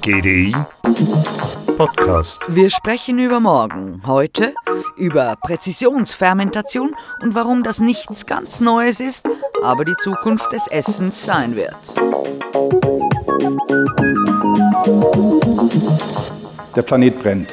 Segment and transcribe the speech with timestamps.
[0.00, 0.52] GDI
[1.76, 2.40] Podcast.
[2.48, 4.02] Wir sprechen über morgen.
[4.04, 4.52] Heute
[4.96, 9.24] über Präzisionsfermentation und warum das nichts ganz Neues ist,
[9.62, 11.76] aber die Zukunft des Essens sein wird.
[16.74, 17.48] Der Planet brennt.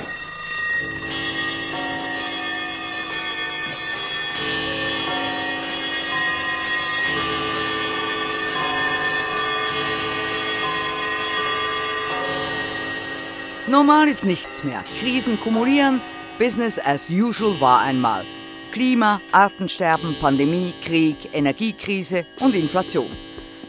[13.70, 14.82] Normal ist nichts mehr.
[15.02, 16.00] Krisen kumulieren,
[16.40, 18.24] Business as usual war einmal.
[18.72, 23.12] Klima, Artensterben, Pandemie, Krieg, Energiekrise und Inflation.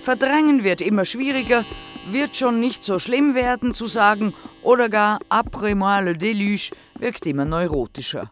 [0.01, 1.65] Verdrängen wird immer schwieriger,
[2.13, 7.27] wird schon nicht so schlimm werden zu sagen oder gar après moi le déluge wirkt
[7.27, 8.31] immer neurotischer.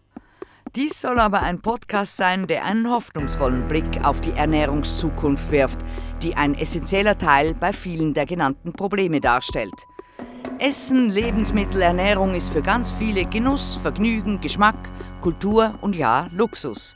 [0.77, 5.81] Dies soll aber ein Podcast sein, der einen hoffnungsvollen Blick auf die Ernährungszukunft wirft,
[6.23, 9.75] die ein essentieller Teil bei vielen der genannten Probleme darstellt.
[10.59, 14.91] Essen, Lebensmittel, Ernährung ist für ganz viele Genuss, Vergnügen, Geschmack,
[15.21, 16.95] Kultur und ja, Luxus.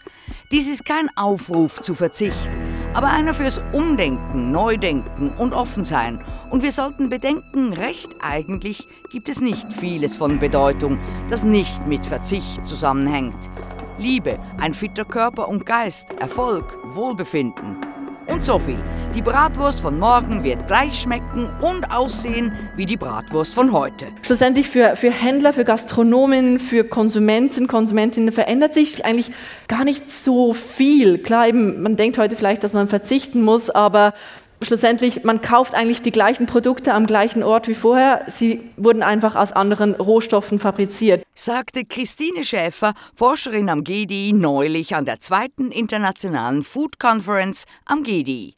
[0.50, 2.50] Dies ist kein Aufruf zu Verzicht,
[2.94, 6.25] aber einer fürs Umdenken, Neudenken und Offensein.
[6.48, 12.06] Und wir sollten bedenken, recht eigentlich gibt es nicht vieles von Bedeutung, das nicht mit
[12.06, 13.50] Verzicht zusammenhängt.
[13.98, 17.89] Liebe, ein fitter Körper und Geist, Erfolg, Wohlbefinden.
[18.31, 18.78] Und so viel.
[19.12, 24.06] Die Bratwurst von morgen wird gleich schmecken und aussehen wie die Bratwurst von heute.
[24.23, 29.33] Schlussendlich für, für Händler, für Gastronomen, für Konsumenten, Konsumentinnen verändert sich eigentlich
[29.67, 31.19] gar nicht so viel.
[31.19, 34.14] Klar, eben, man denkt heute vielleicht, dass man verzichten muss, aber
[34.62, 38.25] schlussendlich, man kauft eigentlich die gleichen Produkte am gleichen Ort wie vorher.
[38.27, 41.25] Sie wurden einfach aus anderen Rohstoffen fabriziert.
[41.34, 48.55] Sagte Christine Schäfer, Forscherin am GDI, neulich an der zweiten internationalen Food Conference am GDI.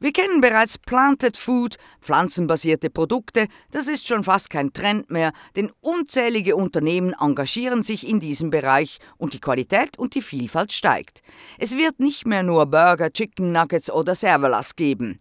[0.00, 5.72] Wir kennen bereits Planted Food, pflanzenbasierte Produkte, das ist schon fast kein Trend mehr, denn
[5.80, 11.22] unzählige Unternehmen engagieren sich in diesem Bereich und die Qualität und die Vielfalt steigt.
[11.58, 15.18] Es wird nicht mehr nur Burger, Chicken Nuggets oder Serverlass geben.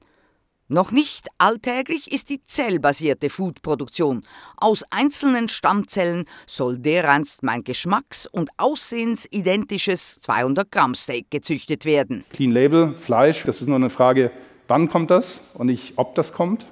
[0.70, 4.24] Noch nicht alltäglich ist die zellbasierte Foodproduktion.
[4.58, 12.26] Aus einzelnen Stammzellen soll dereinst mein geschmacks- und aussehensidentisches 200 Gramm Steak gezüchtet werden.
[12.34, 14.30] Clean Label, Fleisch, das ist nur eine Frage,
[14.68, 16.66] wann kommt das und nicht ob das kommt.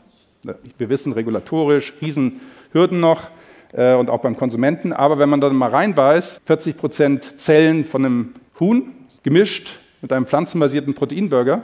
[0.77, 3.29] Wir wissen regulatorisch, Riesenhürden noch
[3.71, 4.91] äh, und auch beim Konsumenten.
[4.91, 10.25] Aber wenn man dann mal reinbeißt, 40 Prozent Zellen von einem Huhn gemischt mit einem
[10.25, 11.63] pflanzenbasierten Proteinburger,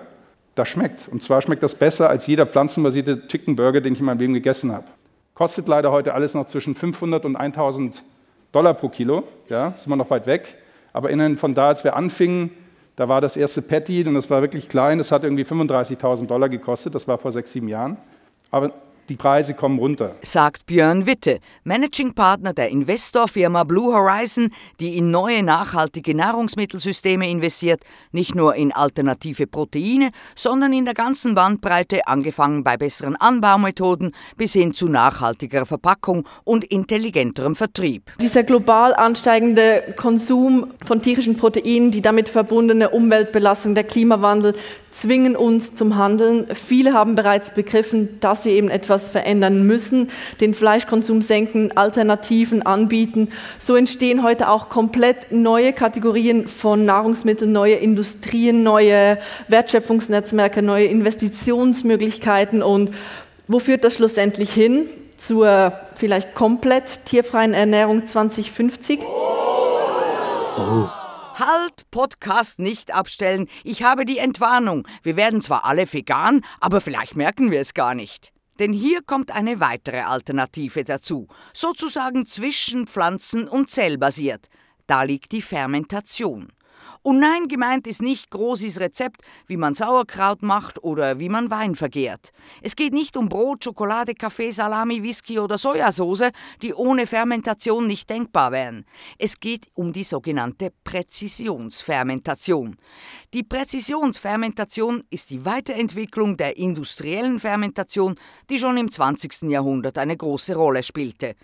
[0.55, 1.07] das schmeckt.
[1.07, 4.33] Und zwar schmeckt das besser als jeder pflanzenbasierte Chicken Burger, den ich in meinem Leben
[4.33, 4.85] gegessen habe.
[5.33, 8.03] Kostet leider heute alles noch zwischen 500 und 1000
[8.51, 9.23] Dollar pro Kilo.
[9.49, 10.57] Ja, sind wir noch weit weg.
[10.93, 12.51] Aber innen von da, als wir anfingen,
[12.97, 14.97] da war das erste Patty und das war wirklich klein.
[14.97, 16.93] Das hat irgendwie 35.000 Dollar gekostet.
[16.93, 17.97] Das war vor sechs, sieben Jahren.
[18.51, 18.73] Aber
[19.09, 20.15] die Preise kommen runter.
[20.21, 27.81] Sagt Björn Witte, Managing Partner der Investorfirma Blue Horizon, die in neue nachhaltige Nahrungsmittelsysteme investiert,
[28.11, 34.53] nicht nur in alternative Proteine, sondern in der ganzen Bandbreite, angefangen bei besseren Anbaumethoden bis
[34.53, 38.11] hin zu nachhaltiger Verpackung und intelligenterem Vertrieb.
[38.21, 44.53] Dieser global ansteigende Konsum von tierischen Proteinen, die damit verbundene Umweltbelastung, der Klimawandel
[44.91, 46.47] zwingen uns zum Handeln.
[46.53, 50.09] Viele haben bereits begriffen, dass wir eben etwas verändern müssen,
[50.39, 53.29] den Fleischkonsum senken, Alternativen anbieten.
[53.59, 62.61] So entstehen heute auch komplett neue Kategorien von Nahrungsmitteln, neue Industrien, neue Wertschöpfungsnetzwerke, neue Investitionsmöglichkeiten.
[62.61, 62.91] Und
[63.47, 64.89] wo führt das schlussendlich hin?
[65.17, 68.99] Zur vielleicht komplett tierfreien Ernährung 2050?
[69.01, 70.89] Oh.
[71.35, 73.47] Halt, Podcast nicht abstellen.
[73.63, 74.87] Ich habe die Entwarnung.
[75.01, 78.31] Wir werden zwar alle vegan, aber vielleicht merken wir es gar nicht.
[78.61, 84.49] Denn hier kommt eine weitere Alternative dazu, sozusagen zwischen Pflanzen- und zellbasiert.
[84.85, 86.49] Da liegt die Fermentation.
[87.03, 91.73] Und nein, gemeint ist nicht Großis Rezept, wie man Sauerkraut macht oder wie man Wein
[91.73, 92.31] vergehrt.
[92.61, 96.29] Es geht nicht um Brot, Schokolade, Kaffee, Salami, Whisky oder Sojasauce,
[96.61, 98.85] die ohne Fermentation nicht denkbar wären.
[99.17, 102.77] Es geht um die sogenannte Präzisionsfermentation.
[103.33, 108.13] Die Präzisionsfermentation ist die Weiterentwicklung der industriellen Fermentation,
[108.51, 109.49] die schon im 20.
[109.49, 111.35] Jahrhundert eine große Rolle spielte.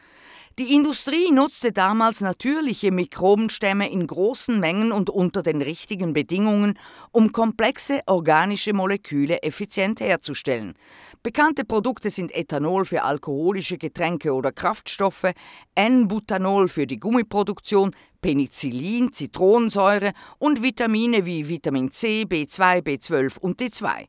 [0.59, 6.79] Die Industrie nutzte damals natürliche Mikrobenstämme in großen Mengen und unter den richtigen Bedingungen,
[7.11, 10.73] um komplexe organische Moleküle effizient herzustellen.
[11.21, 15.31] Bekannte Produkte sind Ethanol für alkoholische Getränke oder Kraftstoffe,
[15.75, 24.07] N-Butanol für die Gummiproduktion, Penicillin, Zitronensäure und Vitamine wie Vitamin C, B2, B12 und D2.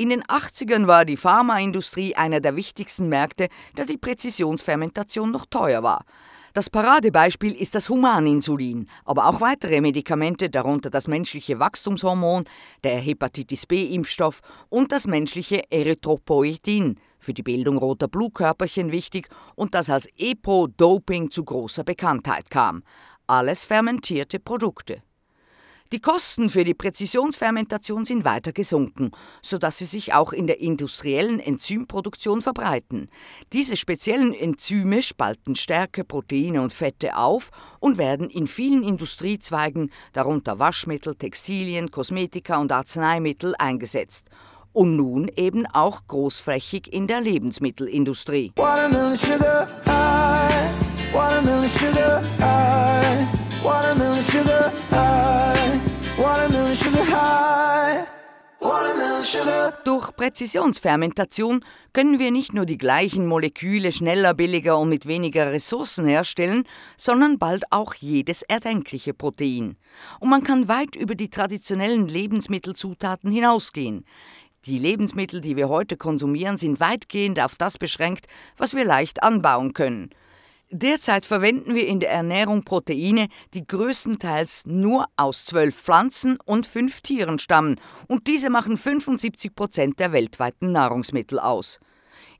[0.00, 5.82] In den 80ern war die Pharmaindustrie einer der wichtigsten Märkte, da die Präzisionsfermentation noch teuer
[5.82, 6.06] war.
[6.54, 12.44] Das Paradebeispiel ist das Humaninsulin, aber auch weitere Medikamente, darunter das menschliche Wachstumshormon,
[12.82, 19.90] der Hepatitis B-Impfstoff und das menschliche Erythropoietin, für die Bildung roter Blutkörperchen wichtig und das
[19.90, 22.84] als Epo-Doping zu großer Bekanntheit kam.
[23.26, 25.02] Alles fermentierte Produkte.
[25.92, 29.10] Die Kosten für die Präzisionsfermentation sind weiter gesunken,
[29.42, 33.10] sodass sie sich auch in der industriellen Enzymproduktion verbreiten.
[33.52, 37.50] Diese speziellen Enzyme spalten Stärke, Proteine und Fette auf
[37.80, 44.28] und werden in vielen Industriezweigen, darunter Waschmittel, Textilien, Kosmetika und Arzneimittel, eingesetzt.
[44.72, 48.52] Und nun eben auch großflächig in der Lebensmittelindustrie.
[48.54, 50.70] Watermelon sugar high,
[51.12, 52.22] watermelon sugar
[54.92, 55.39] high.
[59.84, 66.06] Durch Präzisionsfermentation können wir nicht nur die gleichen Moleküle schneller, billiger und mit weniger Ressourcen
[66.06, 66.64] herstellen,
[66.96, 69.76] sondern bald auch jedes erdenkliche Protein.
[70.18, 74.04] Und man kann weit über die traditionellen Lebensmittelzutaten hinausgehen.
[74.66, 78.26] Die Lebensmittel, die wir heute konsumieren, sind weitgehend auf das beschränkt,
[78.56, 80.10] was wir leicht anbauen können.
[80.72, 87.00] Derzeit verwenden wir in der Ernährung Proteine, die größtenteils nur aus zwölf Pflanzen und fünf
[87.00, 91.80] Tieren stammen, und diese machen 75 Prozent der weltweiten Nahrungsmittel aus.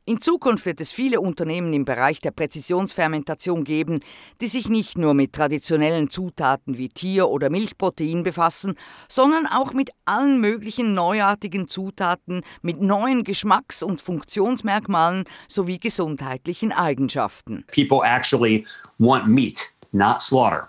[0.06, 4.00] In Zukunft wird es viele Unternehmen im Bereich der Präzisionsfermentation geben,
[4.40, 8.76] die sich nicht nur mit traditionellen Zutaten wie Tier- oder Milchprotein befassen,
[9.08, 17.64] sondern auch mit allen möglichen neuartigen Zutaten mit neuen Geschmacks- und Funktionsmerkmalen sowie gesundheitlichen Eigenschaften.
[17.72, 18.66] People actually
[18.98, 19.70] want meat.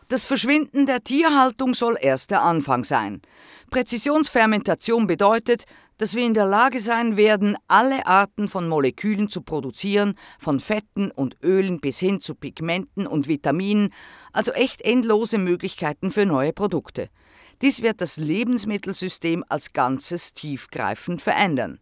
[0.10, 3.22] Das Verschwinden der Tierhaltung soll erst der Anfang sein.
[3.70, 5.66] Präzisionsfermentation bedeutet,
[6.02, 11.12] dass wir in der Lage sein werden, alle Arten von Molekülen zu produzieren, von Fetten
[11.12, 13.94] und Ölen bis hin zu Pigmenten und Vitaminen,
[14.34, 17.10] also echt endlose Möglichkeiten für neue Produkte.
[17.62, 21.80] Dies wird das Lebensmittelsystem als Ganzes tiefgreifend verändern.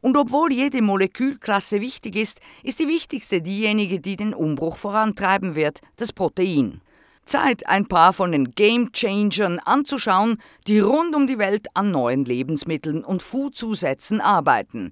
[0.00, 5.78] Und obwohl jede Molekülklasse wichtig ist, ist die wichtigste diejenige, die den Umbruch vorantreiben wird,
[5.94, 6.80] das Protein.
[7.24, 12.24] Zeit, ein paar von den Game Changern anzuschauen, die rund um die Welt an neuen
[12.24, 14.90] Lebensmitteln und Foodzusätzen arbeiten.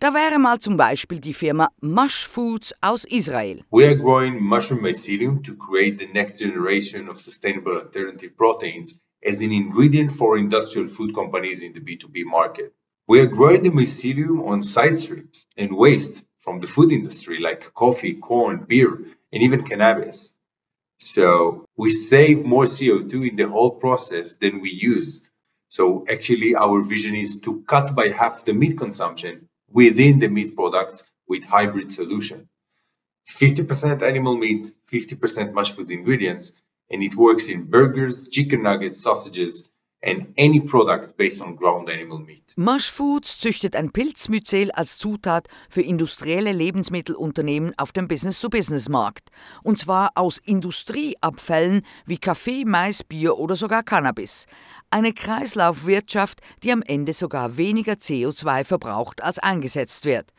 [0.00, 3.64] Da wäre mal zum Beispiel die Firma Mush Foods aus Israel.
[3.70, 9.40] We are growing mushroom mycelium to create the next generation of sustainable alternative proteins as
[9.40, 12.74] an ingredient for industrial food companies in the B2B market.
[13.06, 17.72] We are growing the mycelium on side streams and waste from the food industry like
[17.72, 18.98] coffee, corn, beer,
[19.32, 20.34] and even cannabis.
[21.04, 25.20] So we save more CO2 in the whole process than we use.
[25.68, 30.56] So actually our vision is to cut by half the meat consumption within the meat
[30.56, 32.48] products with hybrid solution.
[33.28, 36.58] 50% animal meat, 50% mush food ingredients,
[36.90, 39.70] and it works in burgers, chicken nuggets, sausages,
[40.04, 42.54] and any product based on ground animal meat.
[42.56, 49.30] Mush Foods züchtet ein Pilzmyzel als Zutat für industrielle Lebensmittelunternehmen auf dem Business-to-Business-Markt.
[49.62, 54.46] Und zwar aus Industrieabfällen wie Kaffee, Mais, Bier oder sogar Cannabis.
[54.90, 60.32] Eine Kreislaufwirtschaft, die am Ende sogar weniger CO2 verbraucht als eingesetzt wird.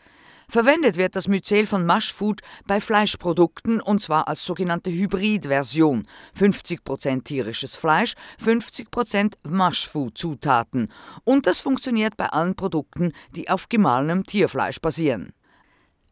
[0.47, 6.07] Verwendet wird das Myzel von Mushfood bei Fleischprodukten und zwar als sogenannte Hybridversion.
[6.39, 10.89] 50% tierisches Fleisch, 50% Mushfood-Zutaten.
[11.23, 15.34] Und das funktioniert bei allen Produkten, die auf gemahlenem Tierfleisch basieren.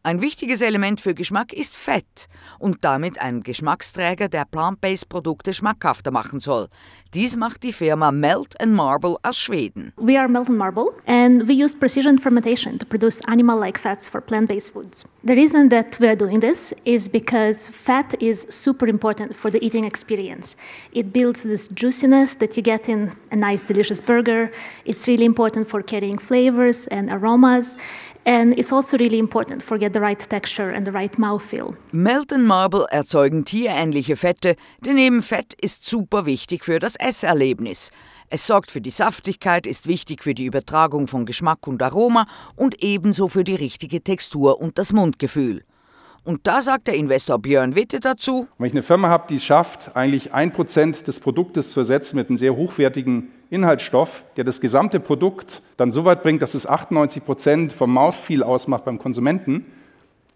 [0.06, 2.28] Ein wichtiges Element für Geschmack ist Fett
[2.60, 6.68] und damit ein Geschmacksträger, der plant-based Produkte schmackhafter machen soll.
[7.14, 9.94] Dies macht die Firma Melt and Marble aus Schweden.
[9.96, 14.20] We are Melt and Marble and we use precision fermentation to produce animal-like fats for
[14.20, 15.06] plant-based foods.
[15.24, 19.64] The reason that we are doing this is because fat is super important for the
[19.66, 20.58] eating experience.
[20.92, 24.52] It builds this juiciness that you get in a nice delicious burger.
[24.84, 27.78] It's really important for carrying flavors and aromas
[28.26, 31.76] And it's also really important for get the right texture and the right mouthfeel.
[31.92, 37.92] Melton Marble erzeugen tierähnliche Fette, denn eben Fett ist super wichtig für das Esserlebnis.
[38.30, 42.26] Es sorgt für die Saftigkeit, ist wichtig für die Übertragung von Geschmack und Aroma
[42.56, 45.64] und ebenso für die richtige Textur und das Mundgefühl.
[46.24, 48.48] Und da sagt der Investor Björn Witte dazu.
[48.58, 52.16] Wenn ich eine Firma habe, die es schafft, eigentlich ein Prozent des Produktes zu ersetzen
[52.16, 56.66] mit einem sehr hochwertigen Inhaltsstoff, der das gesamte Produkt dann so weit bringt, dass es
[56.66, 59.66] 98 Prozent vom Mouthfeel ausmacht beim Konsumenten,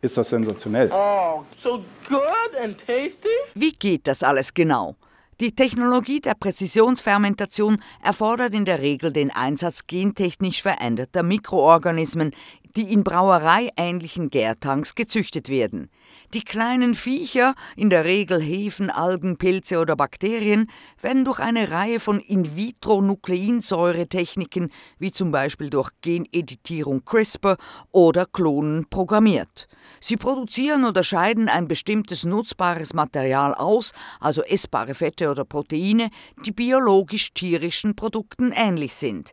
[0.01, 0.91] ist das sensationell.
[0.93, 3.27] Oh, so good and tasty.
[3.55, 4.95] Wie geht das alles genau?
[5.39, 12.31] Die Technologie der Präzisionsfermentation erfordert in der Regel den Einsatz gentechnisch veränderter Mikroorganismen,
[12.75, 15.89] die in brauereiähnlichen Gärtanks gezüchtet werden.
[16.33, 20.69] Die kleinen Viecher, in der Regel Hefen, Algen, Pilze oder Bakterien,
[21.01, 24.69] werden durch eine Reihe von In-vitro-Nukleinsäuretechniken,
[24.99, 27.55] wie zum Beispiel durch Geneditierung CRISPR
[27.91, 29.69] oder Klonen, programmiert.
[30.01, 36.09] Sie produzieren oder scheiden ein bestimmtes nutzbares Material aus, also essbare Fette oder Proteine,
[36.45, 39.31] die biologisch-tierischen Produkten ähnlich sind.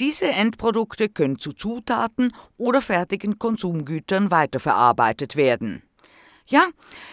[0.00, 5.82] Diese Endprodukte können zu Zutaten oder fertigen Konsumgütern weiterverarbeitet werden.
[6.50, 6.66] Ja,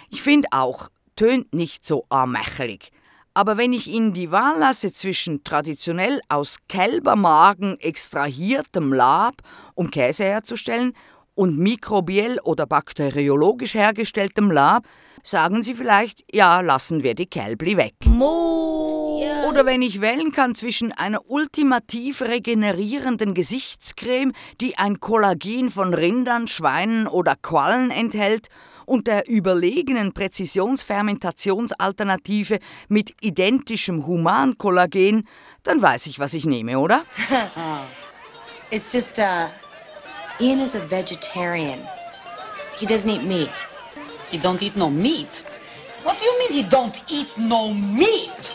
[0.09, 2.91] ich finde auch, tönt nicht so armächelig.
[3.35, 9.35] Aber wenn ich Ihnen die Wahl lasse zwischen traditionell aus Kälbermagen extrahiertem Lab,
[9.75, 10.93] um Käse herzustellen,
[11.35, 14.87] und mikrobiell oder bakteriologisch hergestelltem Lab,
[15.21, 17.93] sagen Sie vielleicht, ja, lassen wir die Kälbli weg.
[18.05, 25.93] Mo Oder wenn ich wählen kann zwischen einer ultimativ regenerierenden Gesichtscreme, die ein Kollagen von
[25.93, 28.47] Rindern, Schweinen oder Quallen enthält,
[28.87, 35.27] und der überlegenen Präzisionsfermentationsalternative mit identischem Humankollagen,
[35.63, 37.03] dann weiß ich, was ich nehme, oder?
[38.71, 39.49] It's just, uh,
[40.39, 41.79] Ian is a vegetarian.
[42.79, 43.67] He doesn't eat meat.
[44.31, 45.43] He don't eat no meat?
[46.03, 48.51] What do you mean he don't eat no meat?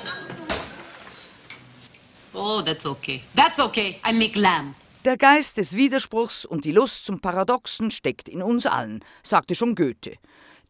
[2.35, 3.23] Oh, that's okay.
[3.35, 3.99] That's okay.
[4.05, 4.75] I make lamb.
[5.05, 9.75] Der Geist des Widerspruchs und die Lust zum Paradoxen steckt in uns allen, sagte schon
[9.75, 10.15] Goethe.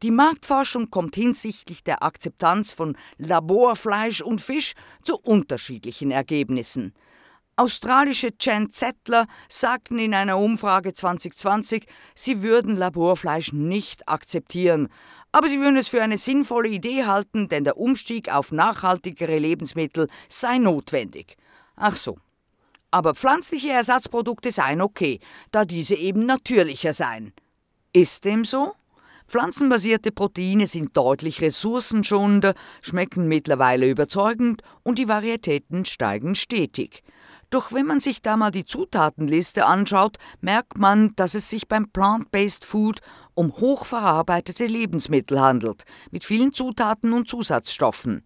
[0.02, 4.72] Die Marktforschung kommt hinsichtlich der Akzeptanz von Laborfleisch und Fisch
[5.04, 6.94] zu unterschiedlichen Ergebnissen.
[7.56, 14.88] Australische Jen Zettler sagten in einer Umfrage 2020, sie würden Laborfleisch nicht akzeptieren,
[15.32, 20.08] aber sie würden es für eine sinnvolle Idee halten, denn der Umstieg auf nachhaltigere Lebensmittel
[20.30, 21.36] sei notwendig.
[21.76, 22.16] Ach so,
[22.92, 25.18] aber pflanzliche Ersatzprodukte seien okay,
[25.50, 27.32] da diese eben natürlicher seien.
[27.92, 28.74] Ist dem so?
[29.26, 37.02] Pflanzenbasierte Proteine sind deutlich ressourcenschonender, schmecken mittlerweile überzeugend und die Varietäten steigen stetig.
[37.48, 41.90] Doch wenn man sich da mal die Zutatenliste anschaut, merkt man, dass es sich beim
[41.90, 43.00] Plant-Based Food
[43.34, 48.24] um hochverarbeitete Lebensmittel handelt, mit vielen Zutaten und Zusatzstoffen.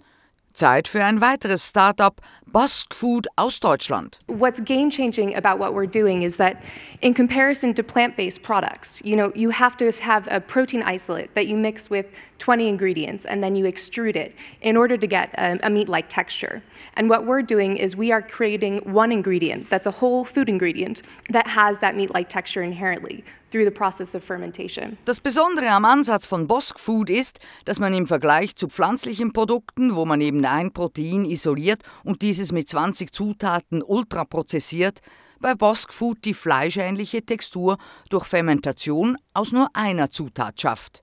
[0.57, 4.19] Zeit für ein weiteres Startup, Busk Food aus Deutschland.
[4.27, 6.63] What's game changing about what we're doing is that
[7.03, 11.47] in comparison to plant-based products, you know, you have to have a protein isolate that
[11.47, 12.07] you mix with
[12.39, 16.63] 20 ingredients and then you extrude it in order to get a, a meat-like texture.
[16.95, 21.03] And what we're doing is we are creating one ingredient that's a whole food ingredient
[21.29, 23.23] that has that meat-like texture inherently
[23.57, 24.99] through the process of fermentation.
[25.05, 29.95] Das Besondere am Ansatz von Bosk Food ist, dass man im Vergleich zu pflanzlichen Produkten,
[29.95, 35.01] wo man eben ein Protein isoliert und dieses mit 20 Zutaten ultraprozessiert,
[35.41, 41.03] bei Bosk Food die fleischähnliche Textur durch Fermentation aus nur einer Zutat schafft.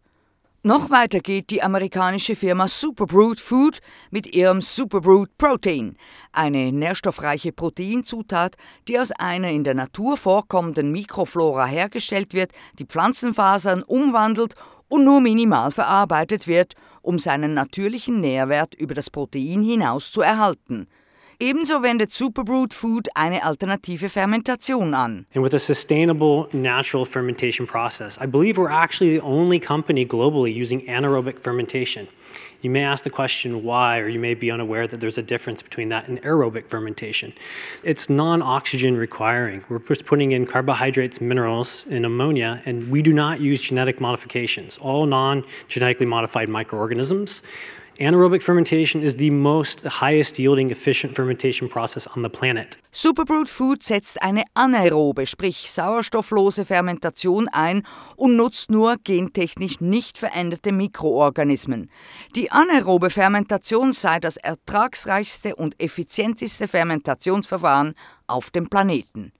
[0.65, 3.79] Noch weiter geht die amerikanische Firma Superbrute Food
[4.11, 5.97] mit ihrem Superbrute Protein,
[6.31, 8.55] eine nährstoffreiche Proteinzutat,
[8.87, 14.53] die aus einer in der Natur vorkommenden Mikroflora hergestellt wird, die Pflanzenfasern umwandelt
[14.87, 20.87] und nur minimal verarbeitet wird, um seinen natürlichen Nährwert über das Protein hinaus zu erhalten–
[21.43, 25.25] Ebenso wendet Superbrute Food eine alternative Fermentation an.
[25.35, 30.53] And with a sustainable natural fermentation process, I believe we're actually the only company globally
[30.55, 32.07] using anaerobic fermentation.
[32.61, 35.61] You may ask the question why, or you may be unaware that there's a difference
[35.61, 37.33] between that and aerobic fermentation.
[37.83, 39.65] It's non oxygen requiring.
[39.67, 44.77] We're just putting in carbohydrates, minerals, and ammonia, and we do not use genetic modifications,
[44.77, 47.43] all non genetically modified microorganisms.
[47.99, 52.75] Anaerobic fermentation is the most highest yielding efficient fermentation process on the planet.
[52.91, 57.85] Superbrute Food setzt eine anaerobe, sprich sauerstofflose Fermentation ein
[58.15, 61.91] und nutzt nur gentechnisch nicht veränderte Mikroorganismen.
[62.35, 67.93] Die anaerobe Fermentation sei das ertragsreichste und effizienteste Fermentationsverfahren
[68.25, 69.33] auf dem Planeten.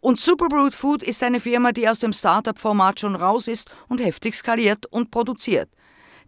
[0.00, 4.36] Und Superbrute Food ist eine Firma, die aus dem Startup-Format schon raus ist und heftig
[4.36, 5.68] skaliert und produziert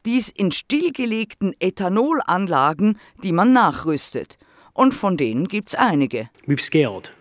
[0.07, 4.39] dies in stillgelegten Ethanolanlagen, die man nachrüstet.
[4.73, 6.29] Und von denen gibt's einige.
[6.47, 7.13] We've scaled.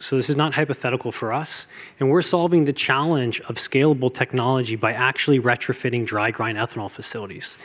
[0.00, 1.66] So this is not hypothetical for us.
[1.98, 7.56] And we're solving the challenge of scalable technology by actually retrofitting dry grind ethanol facilities.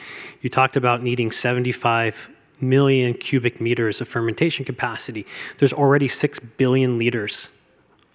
[0.41, 2.29] You talked about needing 75
[2.61, 5.25] million cubic meters of fermentation capacity.
[5.57, 7.49] There's already 6 billion liters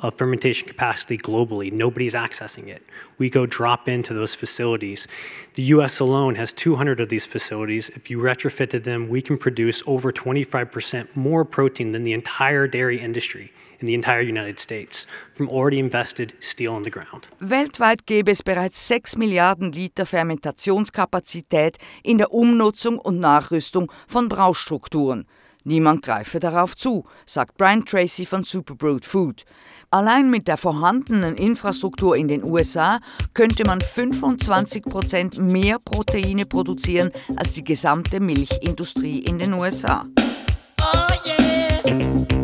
[0.05, 1.73] of fermentation capacity globally.
[1.73, 2.83] Nobody's accessing it.
[3.17, 5.09] We go drop into those facilities.
[5.55, 7.89] The US alone has 200 of these facilities.
[7.91, 13.01] If you retrofitted them, we can produce over 25% more protein than the entire dairy
[13.01, 17.29] industry in the entire United States from already invested steel in the ground.
[17.41, 25.27] Weltweit gäbe es bereits 6 Milliarden Liter Fermentationskapazität in der Umnutzung und Nachrüstung von Braustrukturen.
[25.65, 29.45] Niemand greife darauf zu, sagt Brian Tracy von Superbrewed Food.
[29.91, 32.99] Allein mit der vorhandenen Infrastruktur in den USA
[33.33, 40.05] könnte man 25 Prozent mehr Proteine produzieren als die gesamte Milchindustrie in den USA.
[40.81, 42.44] Oh yeah.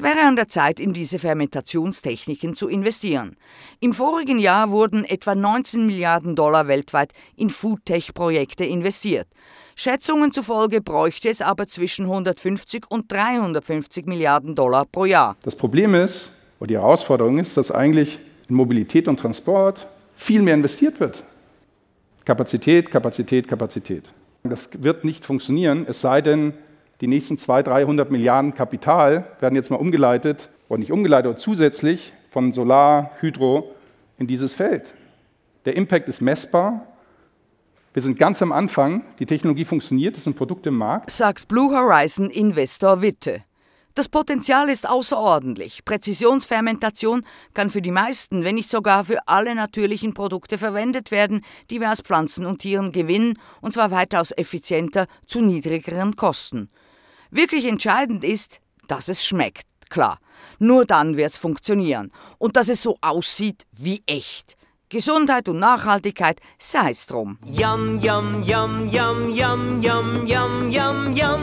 [0.00, 3.36] Es wäre an der Zeit, in diese Fermentationstechniken zu investieren.
[3.80, 9.28] Im vorigen Jahr wurden etwa 19 Milliarden Dollar weltweit in Foodtech-Projekte investiert.
[9.76, 15.36] Schätzungen zufolge bräuchte es aber zwischen 150 und 350 Milliarden Dollar pro Jahr.
[15.42, 20.54] Das Problem ist, oder die Herausforderung ist, dass eigentlich in Mobilität und Transport viel mehr
[20.54, 21.24] investiert wird.
[22.24, 24.04] Kapazität, Kapazität, Kapazität.
[24.44, 26.54] Das wird nicht funktionieren, es sei denn,
[27.00, 32.12] die nächsten 200, 300 Milliarden Kapital werden jetzt mal umgeleitet, oder nicht umgeleitet, aber zusätzlich
[32.30, 33.74] von Solar, Hydro
[34.18, 34.94] in dieses Feld.
[35.64, 36.86] Der Impact ist messbar.
[37.92, 39.02] Wir sind ganz am Anfang.
[39.18, 41.10] Die Technologie funktioniert, es sind Produkte im Markt.
[41.10, 43.42] Sagt Blue Horizon Investor Witte.
[43.94, 45.84] Das Potenzial ist außerordentlich.
[45.84, 47.22] Präzisionsfermentation
[47.54, 51.90] kann für die meisten, wenn nicht sogar für alle natürlichen Produkte verwendet werden, die wir
[51.90, 56.70] aus Pflanzen und Tieren gewinnen, und zwar weitaus effizienter zu niedrigeren Kosten.
[57.30, 60.18] Wirklich entscheidend ist, dass es schmeckt, klar.
[60.58, 62.10] Nur dann wird es funktionieren.
[62.38, 64.56] Und dass es so aussieht wie echt.
[64.88, 67.38] Gesundheit und Nachhaltigkeit, sei es drum.
[67.44, 71.40] Yum, yum, yum, yum, yum, yum, yum, yum, yum.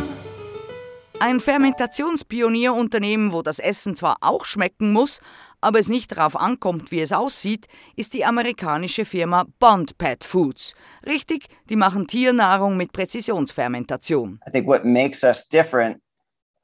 [1.19, 5.19] Ein Fermentationspionierunternehmen, wo das Essen zwar auch schmecken muss,
[5.61, 10.73] aber es nicht darauf ankommt, wie es aussieht, ist die amerikanische Firma Bond Pet Foods.
[11.05, 14.39] Richtig, die machen Tiernahrung mit Präzisionsfermentation.
[14.47, 16.01] I think what makes us different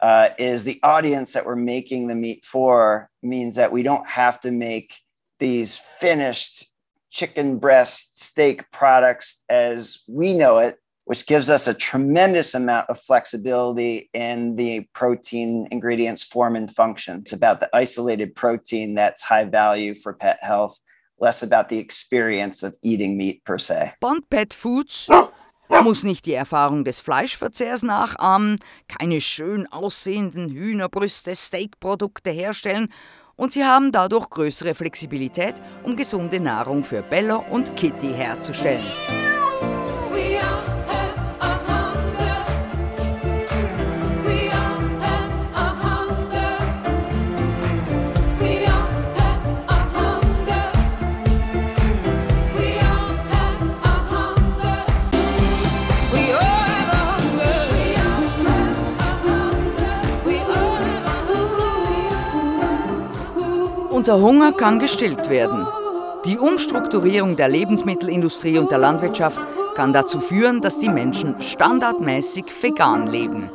[0.01, 4.39] uh, is the audience that we're making the meat for means that we don't have
[4.41, 4.95] to make
[5.39, 6.65] these finished
[7.09, 12.99] chicken breast steak products as we know it which gives us a tremendous amount of
[12.99, 17.19] flexibility in the protein ingredients form and function.
[17.19, 20.79] It's about the isolated protein that's high value for pet health,
[21.19, 23.93] less about the experience of eating meat per se.
[23.99, 25.09] Bond Pet Foods
[25.83, 32.89] muss nicht die Erfahrung des Fleischverzehrs nachahmen, keine schön aussehenden Hühnerbrüste, Steakprodukte herstellen
[33.35, 39.22] und sie haben dadurch größere Flexibilität, um gesunde Nahrung für Bella und Kitty herzustellen.
[64.03, 65.65] Unser Hunger kann gestillt werden.
[66.25, 69.39] Die Umstrukturierung der Lebensmittelindustrie und der Landwirtschaft
[69.77, 73.49] kann dazu führen, dass die Menschen standardmäßig vegan leben.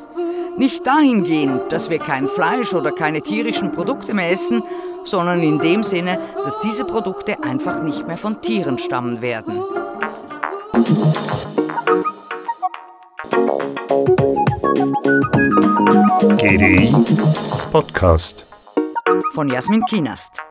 [0.57, 4.63] Nicht dahingehend, dass wir kein Fleisch oder keine tierischen Produkte mehr essen,
[5.05, 9.63] sondern in dem Sinne, dass diese Produkte einfach nicht mehr von Tieren stammen werden.
[16.39, 16.95] GDI
[17.71, 18.47] Podcast
[19.33, 20.48] von Jasmin Kienast.